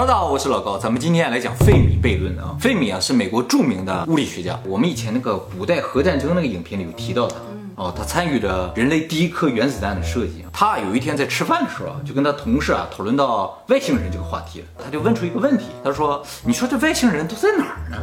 [0.00, 2.56] 大家好，我是老高，咱们今天来讲费米悖论啊。
[2.58, 7.36] 费米啊是美国著名的物理学家，我们以前那个古代核战争那个影片里有提到他。
[7.74, 10.42] 哦，他参与着人类第一颗原子弹的设计。
[10.54, 14.66] 他有一天在吃饭的时候啊，就跟他同事啊讨论到外星人这个话题了。
[14.82, 17.98] 他就问出一个问题，他说：“你说这外星人都在哪儿呢？”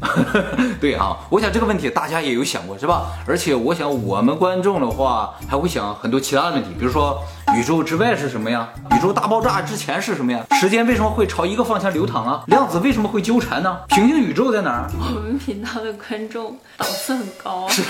[0.80, 3.10] 对啊，我想这个问题大家也有想过是吧？
[3.26, 7.20] 而且我想我们观众的话还会想很多其他的问题，比如说
[7.56, 8.68] 宇宙之外是什么呀？
[8.92, 10.44] 宇宙大爆炸之前是什么呀？
[10.60, 12.42] 时间为什么会朝一个方向流淌啊？
[12.46, 13.78] 量子为什么会纠缠呢？
[13.88, 14.90] 平行宇宙在哪儿？
[15.14, 17.82] 我们频道的观众档次很高， 是，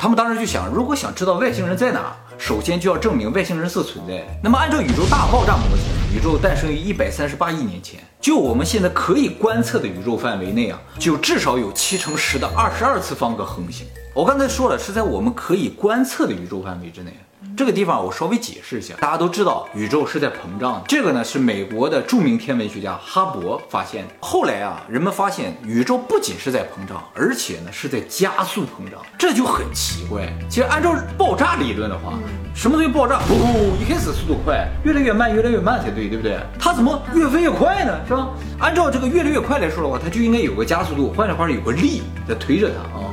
[0.00, 4.24] 他们当时就想，如果想知道外星人在哪，首先就要证明外星人是存在的。
[4.42, 8.00] 那么按照宇宙大爆炸模型，宇宙诞生于一百三十八亿年前。
[8.22, 13.84] 就我们现在可以观测的宇宙范围内啊，就至少有七乘十的二十二次方个恒星。
[14.14, 17.12] 我刚才说了，是在我们可以观测的宇宙范围之内。
[17.56, 20.82] 这个地方我稍微解释一下，大家都知道宇宙是在膨胀的。
[20.86, 24.14] 这个呢是美国的著名天文学家哈勃发现的。
[24.20, 30.32] 后来啊，人们发现宇宙不仅是在膨胀，而且呢是在加速膨胀，这就很奇怪。
[30.48, 32.14] 其实按照爆炸理论的话，
[32.54, 36.38] 什么东西爆炸，呼呼，一开始速度快，越来越慢，越来越慢才对，对不对？
[36.58, 37.98] 它怎么越飞越快呢？
[38.12, 38.28] 是吧？
[38.58, 43.08] 按照这个越来越快来说的话，它就应该有个加速度，换句话说，有个力在推着它啊。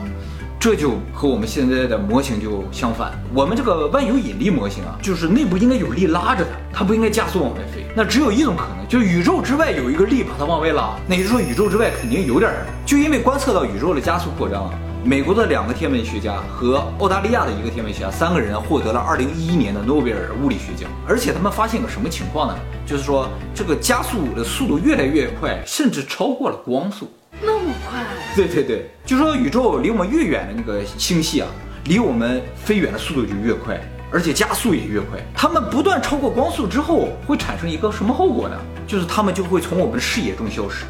[0.59, 3.14] 这就和我们现在的模型就相反。
[3.33, 7.86] 我们这个万有引力模型啊，就是内部应该有力拉着它，它不应该加速往外飞。
[7.95, 10.97] 那只有一种可能，就是宇宙之外有一个力把它往外拉。
[11.08, 12.66] 那也就是说，宇宙之外肯定有点什么。
[12.86, 14.70] 就因为观测到宇宙的加速扩张，
[15.03, 20.89] 美国的两个天文学家和澳大利亚的一个天文学家，三个人获得了2011年的诺贝尔物理学奖。
[21.08, 22.55] 而且他们发现个什么情况呢？
[22.86, 27.09] 就是说这个加速的速度越来越快，甚至超过了光速。
[27.42, 28.03] 那么快？
[28.36, 31.47] 对对对，就说宇宙离我们越远的那个星系啊，
[31.86, 33.80] 离我们飞远的速度就越快，
[34.11, 35.17] 而且加速也越快。
[35.33, 38.59] 它们不断超过光速之后，会产生一个什么后果呢？
[38.86, 40.83] 就是它们就会从我们的视野中消失。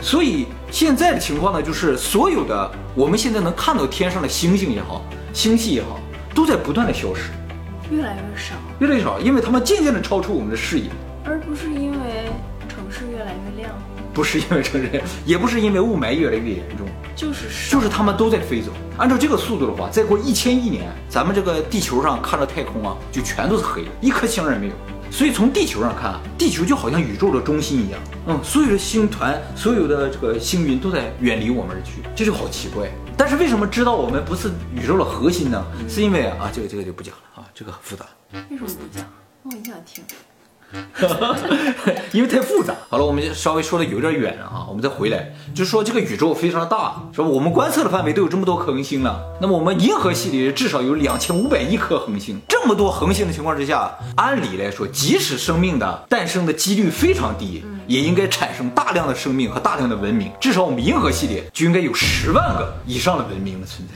[0.00, 6.00] 所以现在的情况呢，就是所有的我们现在能看到天上的星星也好，星系也好，
[6.34, 7.30] 都在不断的消失，
[7.90, 10.90] 越来越少，越来越少，因为它们渐渐的超出我们的视野，
[11.24, 12.30] 而不是因为
[12.68, 13.72] 城市越来越亮。
[14.12, 16.84] 不是因为城市，也不是因为雾霾越来越严重，
[17.14, 18.72] 就是就是他们都在飞走。
[18.98, 24.72] 按照这个速度的话，再过一千亿年，咱们这个地球上看着太空啊，就全都是黑的，一颗星也没有。
[25.10, 32.88] 所以从地球上看，地球就好像宇宙的中心一样，嗯，所有的星团，所有的这个星云都在远离我们而去，这就好奇怪。
[33.16, 35.66] 但是为什么知道我们不是宇宙的核心呢？
[35.88, 38.06] 是因为啊，这个这个就不讲了啊，这个很复杂。
[38.32, 39.04] 为什么不讲？
[39.42, 40.04] 我很想听。
[42.12, 42.74] 因为太复杂。
[42.88, 47.26] 好了，我们稍微说的有点远了啊，我们再回来，就是说这个宇宙非常的大，是吧？
[47.26, 52.40] 我们观测的范围都有这么多恒星了，那么我们银河系里至少有两千五百亿颗恒星。
[52.48, 60.30] 这么多恒星的情况之下，按理来说，即使生命的诞生的几率非常低，也应该产生大量的生命和大量的文明。
[60.40, 63.94] 至少我们银河系里就应该有十万个以上的文明的存在。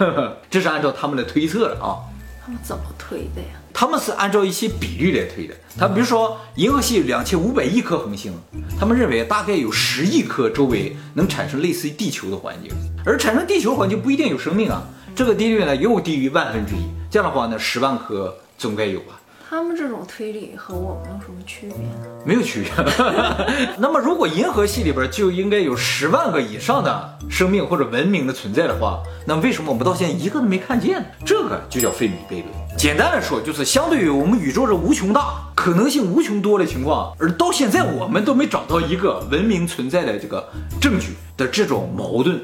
[0.50, 2.00] 这是按照他们的推测的啊。
[2.42, 3.59] 他们怎么推的呀？
[3.72, 5.54] 他们是按照一些比率来推的。
[5.78, 8.32] 他比如说，银河系两千五百亿颗恒星，
[8.78, 12.70] 他们认为大概有十亿颗周围能产生类似于地球的环境，
[13.04, 14.82] 而产生地球环境不一定有生命啊。
[15.14, 16.80] 这个几率呢又低于万分之一，
[17.10, 19.19] 这样的话呢，十万颗总该有吧。
[19.50, 22.06] 他们这种推理和我们有什么区别呢？
[22.24, 22.70] 没有区别。
[23.78, 31.06] 那么，如果银河系里边就应该有十万个以上的生命或者文明的存在的话，那为什么我们到现在一个都没看见呢？
[31.26, 32.78] 这个就叫费米悖论。
[32.78, 40.48] 简单来说，就是相对于我们宇宙这无穷大、可能性无穷多的情况，而到现在我们都没找到一个文明存在的这个
[40.80, 42.40] 证据的这种矛盾。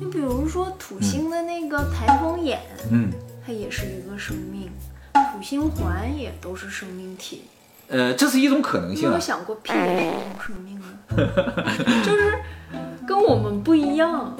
[0.00, 2.58] 你比如说土星的那个台风眼，
[2.90, 3.12] 嗯，
[3.46, 4.68] 它也是一个生命。
[5.32, 7.42] 土星环也都是生命体，
[7.88, 9.04] 呃，这是一种可能性。
[9.04, 10.86] 有有想过屁是一种生命呢？
[12.04, 12.38] 就是
[13.06, 14.34] 跟我们不一样。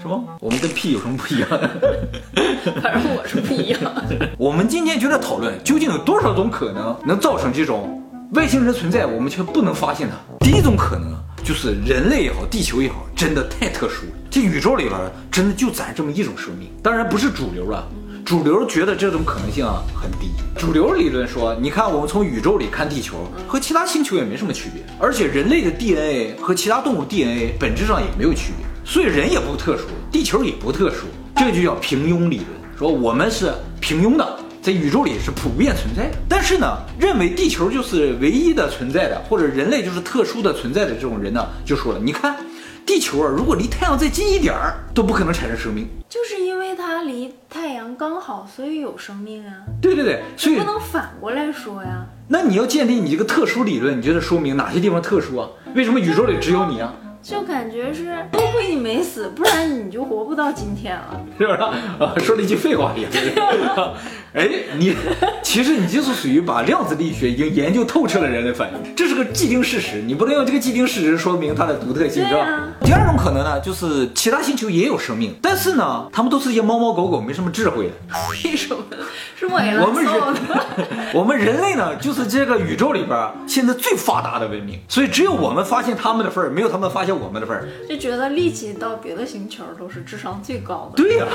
[0.00, 0.24] 什么？
[0.40, 1.48] 我们跟屁有什么不一样？
[2.82, 3.80] 反正我是不一样。
[4.36, 8.02] 我们今天就在讨论，究竟有多少种可能能造成这种
[8.32, 10.16] 外星人存在，我们却不能发现它。
[10.44, 11.14] 第一种可能
[11.44, 14.12] 就是人类也好，地球也好，真的太特殊了。
[14.28, 17.86] 这宇宙里边真的就咱这么一种生命，当然不是主流了。
[18.24, 20.30] 主流觉得这种可能性啊很低。
[20.56, 32.48] 主流理论说，你看我们从宇宙里看地球，和其他星球也没什么区别，而且人类的 DNA 和其他动物 DNA 本质上也没有区别，所以人也不特殊，地球也不特殊，这就叫平庸理论，
[32.78, 36.16] 说我们是平庸的，在宇宙里是普遍存在的。
[36.28, 42.36] 但是呢，认为地球就是唯一的存在的，或者人类就是特殊的存在的这种人呢，就说了，你看，
[42.84, 45.88] 地球啊，如果离太阳再近一点儿，都不可能产生生命。
[46.08, 49.52] 就是因为它离太阳刚好，所以有生命啊。
[49.80, 52.04] 对对对，所以不能反过来说呀。
[52.28, 55.48] 那你要建立你这个特殊理论，你觉得说明哪些地方特殊啊？
[55.74, 56.92] 为什么宇宙里只有你啊？
[57.22, 61.58] 就感觉是多亏你没死，不然你就活不到今天了， 是不是？
[61.60, 63.32] 啊，说了一句废话也是。
[64.34, 64.48] 哎，
[64.78, 64.96] 你
[65.42, 72.68] 其实你就是属于把量子力学已经研究透彻了人类反应，这是个既定事实，你不能用这个既定事实说明它的独特性，是吧？
[72.80, 77.92] 第二种可能呢，就是其他星球也有生命，但是呢，他们都是一些猫猫狗狗，没什么智慧的。
[78.44, 78.82] 为什么？
[79.38, 80.12] 是为了我们人，
[81.12, 87.68] 我们人类呢，就是这个宇宙里边现在最发达的文明，所以只有我们发现他们的份儿，没有他们发现我们的份儿。
[87.86, 91.02] 就觉得力气到别的星球都是智商最高的。
[91.02, 91.26] 对呀，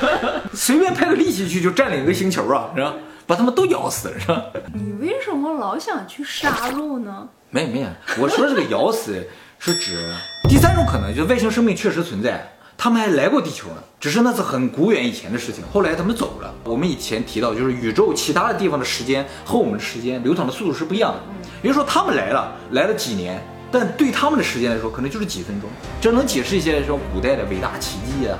[0.54, 2.94] 随便派个力气去就占领一个星球啊，是吧？
[3.26, 4.42] 把他们都咬死了，是吧？
[4.72, 7.28] 你为什么老想去杀戮呢？
[7.50, 7.86] 没没，
[8.18, 9.26] 我说这个咬死
[9.58, 10.14] 是指
[10.48, 16.54] 第三种可能，就是外星生命确实存在，他们还来过地球呢，只是那是很古远以前的事情，后来他们走了。
[16.64, 21.18] 我们以前提到，就是宇宙其他的地方的时间和我们的时间流淌的速度是不一样的。
[21.62, 23.42] 比如说他们来了，来了几年，
[23.72, 25.68] 但对他们的时间来说，可能就是几分钟，
[26.00, 28.38] 这能解释一些说古代的伟大奇迹啊。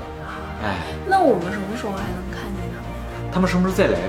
[0.63, 2.36] 哎，那我们什么时候还能
[3.37, 3.47] 他们？
[3.47, 3.99] 什么时候再来？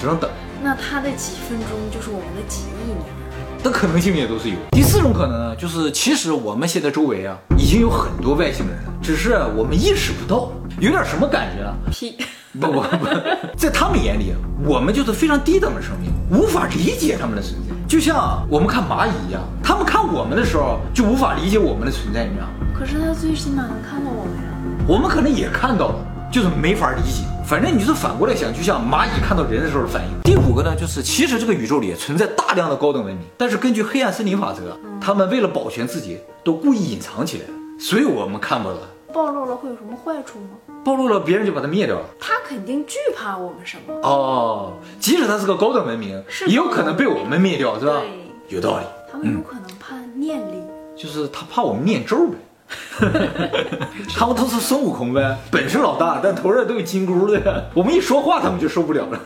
[0.00, 0.30] 只能等。
[0.62, 4.56] 那他的几分钟就是我们的几亿年，的可能性也都是有。
[4.70, 10.50] 第四种可能呢，就是其实我们现在周围啊，已经有很多外星人了，只是我们意识不到。
[10.80, 11.74] 有点什么感觉啊？
[11.90, 12.16] 屁！
[12.58, 13.06] 不不不，
[13.54, 14.32] 在他们眼里，
[14.64, 17.74] 我们就是非常低等的生命，无法理解他们的存在。
[17.86, 22.52] 就像我们看蚂蚁一样，他们看我们的时候就无法理解我们的存在，你知道吗？
[22.78, 24.42] 可是他最起码能看到我们呀。
[24.86, 25.94] 我们可能也看到了，
[26.30, 27.24] 就是没法理解。
[27.44, 30.10] 反正你就是反过来想，就像蚂蚁看到人的时候的反应。
[30.22, 37.44] 第五个呢，就是其实这个宇宙里存在大量的高等文明，但是根据黑暗森林法则，他们为了保全自己，都故意隐藏起来，
[37.80, 38.76] 所以我们看不到。
[39.10, 40.48] 暴露了会有什么坏处吗？
[40.84, 42.04] 暴露了，别人就把它灭掉了。
[42.20, 43.94] 他肯定惧怕我们什么？
[44.02, 47.92] 哦，即使他是个高等文明，也有可能被我们灭掉，是吧？
[48.00, 48.84] 对，有道理。
[49.10, 50.62] 他们有可能怕念力，
[50.94, 52.36] 就是他怕我们念咒呗。
[54.16, 57.70] 他们都是孙悟空呗，本事老大，但头上都有金箍的。
[57.74, 59.20] 我们一说话，他们就受不了了。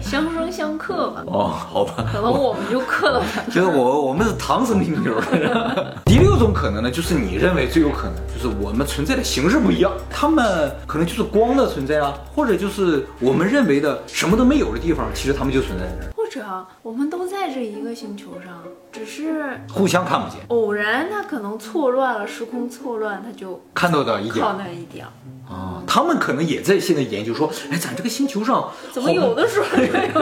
[0.00, 1.22] 相生相克吧。
[1.26, 2.04] 哦，好吧。
[2.12, 3.42] 可能我们就克了他。
[3.52, 5.12] 就是我，我们是唐僧听牛。
[6.06, 16.12] 第六种可能呢，就是你认为最有可能，就是我们存在的形式不一样，他们可能就是光的存在啊，或者就是我们认为的什么都没有的地方，其实他们就存在这儿。
[16.82, 18.62] 我们都在这一个星球上，
[18.92, 20.40] 只是互相看不见。
[20.48, 25.06] 偶然他可能错乱了，时空错乱，他就看到的一点，靠那一点。
[25.48, 29.66] 啊，他们可能也在现在研究说，哎，咱这个星球上怎么有的时候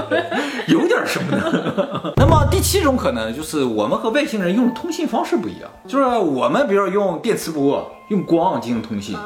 [0.68, 2.12] 有点什么呢？
[2.16, 9.16] 那么第七种可能就是我们和外星人用的通信方式不一样，就是我们比如用电磁波、用光进行通信。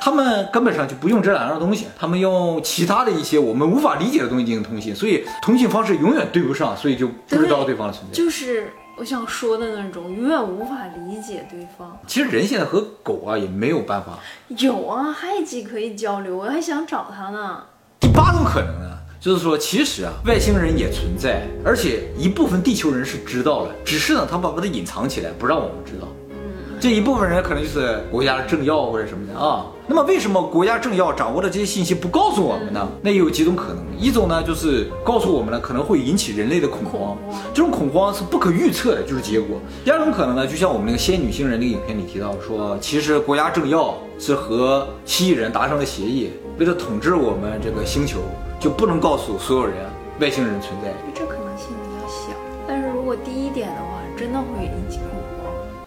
[0.00, 8.14] 他们根本上就不用这两样东西，他们用其他的一些我们无法理解的东西进行通信，所以通信方式永远对不上，所以就不知道对方的存在。
[8.14, 11.98] 就是我想说的那种，永远无法理解对方。
[12.06, 14.18] 其实人现在和狗啊也没有办法。
[14.48, 17.62] 有啊，海基可以交流，我还想找他呢。
[18.00, 26.06] 第八种可能呢，就是说其实啊外星人也存在，而且一部分地球人是知道了，只是呢他把把它隐藏起来，不让我们知道。
[26.84, 29.64] 这一部分人可能就是国家的政要或者什么的啊。
[29.86, 32.86] 那么为什么国家政要掌握的这些信息不告诉我们呢？
[33.00, 37.16] 那有几种可能，一种呢就是告诉我们了，可能会引起人类的恐慌，
[37.54, 39.56] 这种恐慌是不可预测的，就是结果。
[39.82, 48.18] 第二种可能呢，就像我们那个仙女星人那个影片里提到说，其实国家政要是和蜥蜴人达成了协议，为了统治我们这个星球，
[48.60, 49.74] 就不能告诉所有人
[50.20, 50.92] 外星人存在。
[51.14, 52.36] 这可能性比较小，
[52.68, 55.43] 但是如果第一点的话，真的会引起恐慌。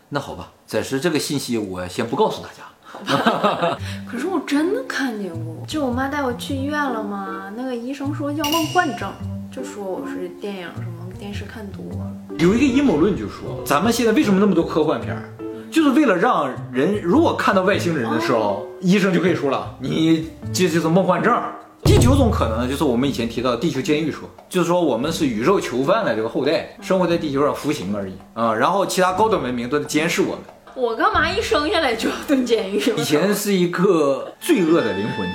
[0.09, 0.51] 那好吧。
[0.65, 2.63] 暂时这个信息我先不告诉大家。
[2.83, 3.77] 好吧。
[4.09, 9.11] 可是我真的看见过，就我妈带我去医院了嘛，那个医生说叫梦幻症，
[9.51, 12.11] 就说我是电影什么电视看多了。
[12.39, 15.23] 有一个阴谋论就说，咱们现在为什么那么多科幻片儿，
[15.69, 21.37] 就是为了让人如果看到外星人的时候，医生就可以说了，你这就是梦幻症。
[21.83, 30.39] 第九种可能呢，就是我们以前提到的地球监狱说，就是说我们是宇宙囚犯的这个后代，生活在地球上服刑而已啊，然后其他高等文明都在监视我们。
[30.75, 32.77] 我干嘛一生下来就要蹲监狱？
[32.97, 35.27] 以前是一个罪恶的灵魂。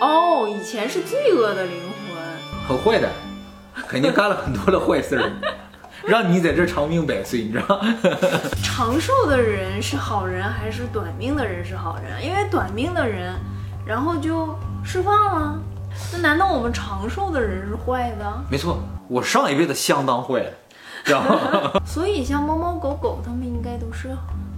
[0.00, 3.08] 哦，以前是罪恶的灵魂，很坏的，
[3.86, 5.32] 肯定干了很多的坏事儿，
[6.04, 7.80] 让你在这长命百岁，你知道？
[8.62, 12.24] 长寿的人是好人还是短命的人是好人？
[12.24, 13.34] 因为短命的人，
[13.86, 14.48] 然后就
[14.84, 15.58] 释放了。
[16.12, 18.32] 那难道我们长寿的人是坏的？
[18.50, 20.50] 没错，我上一辈子相当坏了，
[21.04, 21.80] 知道吗？
[21.86, 24.08] 所以像猫猫狗狗，它们应该都是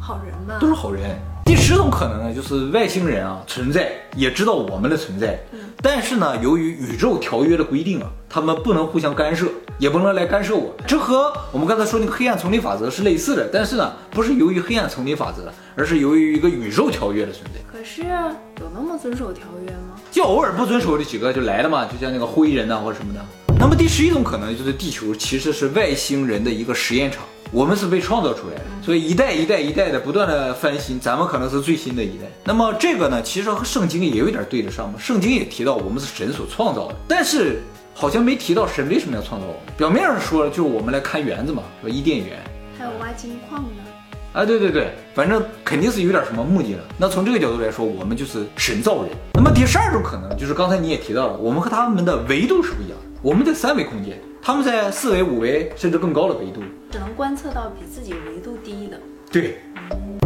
[0.05, 0.59] 好人吧？
[0.61, 1.19] 都是好人。
[1.47, 5.39] 第十种可能呢，就是外星人啊存在，也知道我们的存在，
[5.81, 9.47] 但是呢，由于宇宙条约的规定啊，他们不能互相干涉，
[9.79, 10.75] 也不能来干涉我。
[10.87, 17.61] 这和我们刚才说那个黑暗丛林法则是类似的，但是呢，不是由于黑暗丛林法则，而是由于一个宇宙条约的存在。
[17.73, 19.99] 可是有那么遵守条约吗？
[20.11, 23.21] 就偶尔不遵守的几个就来了嘛，就像那个灰人呐或者什么的。
[23.59, 27.23] 那么第十一种可能就是地球其实是外星人的一个实验场。
[27.55, 32.27] 我们是被创造出来的，所以一代一代一代的不断的翻新，咱们可能是最新的一代。
[32.43, 34.99] 那么这个呢，其实和圣经也有点对得上嘛。
[34.99, 37.63] 圣经也提到我们是神所创造的，但是
[37.95, 39.73] 好像没提到神为什么要创造我们。
[39.77, 42.43] 表面上说就是我们来看园子嘛，说伊甸园，
[42.77, 43.85] 还有挖金矿呢。
[44.33, 46.81] 啊，对对对，反正肯定是有点什么目的的。
[46.99, 49.13] 那从这个角度来说，我们就是神造人。
[49.35, 54.21] 那么第十二种可能就是刚才你也提到了，我们和他们的维度是不一样的，我们在三维空间。
[54.43, 56.61] 他们在四维、五维甚至更高的维度，
[56.93, 59.00] 只能观测到比自己维度低的。
[59.33, 59.61] 对。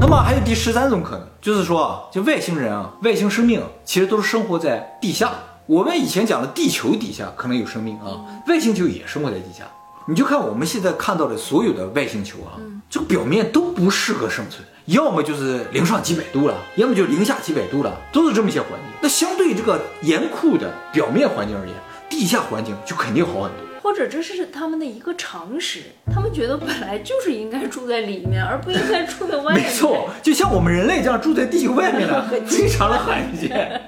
[0.00, 5.30] 那么还有第十三种可能，就是说啊，就外星人啊，外星生命其实都是生活在地下。
[5.66, 9.62] 我们以前讲的地球底下可能有生命啊，外星球也生活在地下。
[10.08, 12.58] 你就看我们现在看到的所有的外星球啊，
[12.90, 18.78] 这个表面都不适合生存，要么就是零上几百度了，要么就零下几百度了，都是这么一些环境。
[19.00, 21.76] 那相对这个严酷的表面环境而言，
[22.08, 23.68] 地下环境就肯定好很多。
[23.80, 25.80] 或者这是他们的一个常识，
[26.12, 29.64] 他们觉得本来就是应该住在里面，而不应该住在外面。
[29.64, 33.80] 没错，就像我们人类这样住在地球外面的， 非常的罕见。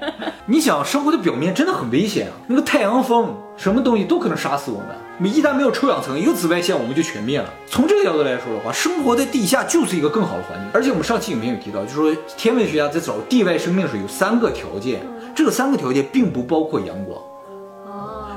[0.47, 2.33] 你想，生活的表面真的很危险啊！
[2.47, 4.87] 那个太阳风，什么东西都可能杀死我们。
[5.19, 7.53] 你一旦没有臭氧层，有紫外线，我们就全灭了。
[7.67, 10.67] 从这个角度来说的话，生活在地下就是一个更好的环境。
[10.73, 15.01] 而且我们上期影片有提到，就说天文学家在找地外生命的时候有三个条件，
[15.35, 17.21] 这个三个条件并不包括阳光。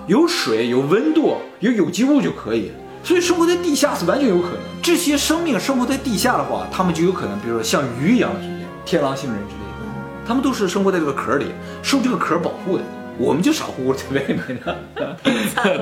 [0.07, 2.71] 有水，有温度，有有机物就可以，
[3.03, 4.59] 所以生活在地下是完全有可能。
[4.83, 11.47] 这些生命生活在地下的话，他们就有可能，比如说像鱼一样的存在，天狼星人之类的，他们都是生活在这个壳里，
[11.83, 12.83] 受这个壳保护的。
[13.17, 14.75] 我们就傻乎乎在外面呢，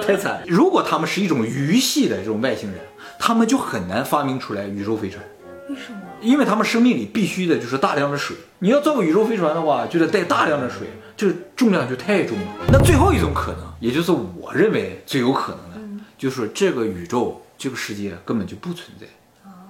[0.06, 0.42] 太惨。
[0.46, 2.78] 如果他们是一种鱼系的这种外星人，
[3.18, 5.24] 他们就很难发明出来宇宙飞船。
[5.70, 5.98] 为什么？
[6.20, 8.36] 因为他们生命里必须的就是大量的水。
[8.58, 10.86] 你要造个宇宙飞船的话，就得带大量的水，
[11.22, 12.46] 这重量就太重了。
[12.66, 19.06] 那最后一种可能，也就是我认为最有可能的，就是这个宇宙、这个世界根本就不存在，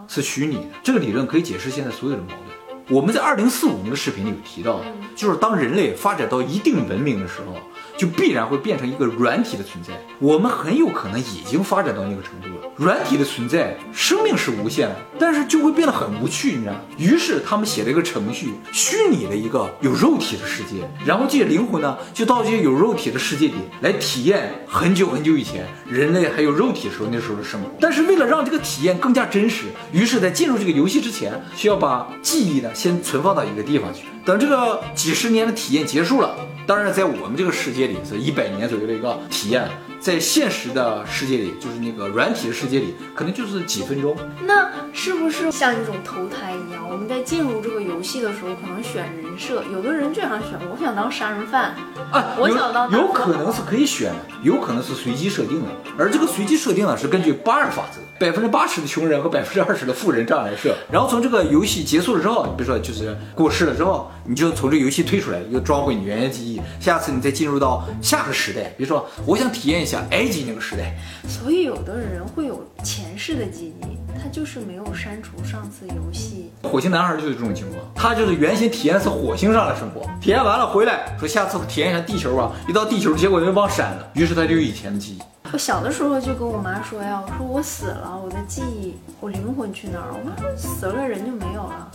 [0.08, 0.64] 是虚拟的。
[0.82, 2.51] 这个理论可以解释现在所有的矛盾。
[2.88, 4.80] 我们在二零四五那个视频里有提到，
[5.14, 7.56] 就是当人类发展到一定文明的时候。
[7.98, 12.72] 就必然会变成一个软体的存在，我们很有可能已经发展到那个程度了。
[12.74, 16.80] 软体的存在，生命是无限的，但是就会变得很无趣，你知道吗？
[16.96, 27.68] 于是他们写了一个程序，虚拟的一个有肉体的世界，然后这些灵魂呢，就到这些有肉体的世界里来体验很久很久以前人类还有肉体时候那时候的生活。
[27.78, 34.06] 但是为了让这个体验更加真实，于是，在进入这个游戏之前，需要把记忆呢先存放到一个地方去。
[34.24, 44.16] 等这个几十年的体验结束了，当然在我们这个世界里是一百年左右的一个体验，在现实的世界里，就是那个软体的世界里，可能就是几分钟。
[44.46, 46.88] 那是不是像一种投胎一样？
[46.88, 51.74] 我们在进入这个游戏的时候，可能选人设，有的人就想选，我想当杀人犯，
[52.12, 58.00] 啊，我想当，有可能是可以选的，有可能是随机设定的，而这个随机设定呢，是根据八二法则。
[58.20, 70.94] 百分之八十的穷人和百分之二十的富人这样来设，然后从这个游戏结束了之后，比如说就是过世了之后，你就从这个游戏退出来，又装回你原来记忆，下次你再进入到下个时代，比如说我想体验一下埃及那个时代。
[71.28, 76.50] 所以有的人会有前世的记忆，他就是没有删除上次游戏。
[76.62, 85.41] 火星男孩就是这种情况，他就是原先体验的是火星上的生活，体验完了回来说下次体验一下地球吧，一到地球结果又忘删了，于是他就有以前的记忆。
[85.52, 90.06] 我小的时候就跟我妈说呀，我说我死了，我的记忆，我灵魂去哪儿？
[90.10, 91.92] 我妈说死了人就没有了，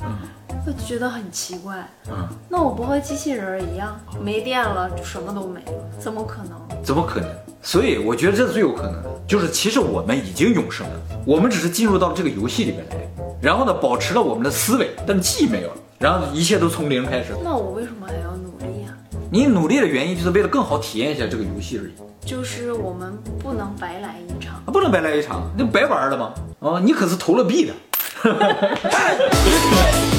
[0.63, 1.75] 我就觉得很奇怪。
[2.11, 6.83] 嗯，那我不和机器人一样，没电了就什么都没了，怎么可能？
[6.83, 7.27] 怎么可能？
[7.63, 10.93] 所以我觉得这最有可能的，就是其实我们已经永生了，
[11.25, 12.97] 我们只是进入到了这个游戏里面来，
[13.41, 17.35] 然后呢，保持了我们的思维，但是记忆没有了，然后一切都从零开始。
[17.43, 18.95] 那我为什么还要努力呀？
[19.31, 21.93] 你努力的原因就是为了更好体验一下这个游戏而已。
[22.27, 26.33] 就是我们不能白来一场，不能白来一场，那白玩了吗？
[26.59, 27.73] 啊，你可是投了币的。